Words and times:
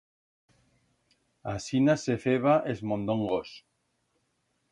Asinas 1.51 2.07
se 2.09 2.17
feba 2.25 2.55
es 2.75 2.81
mondongos. 2.93 3.53